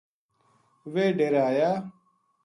[0.93, 1.71] ویہ ڈیرے آیا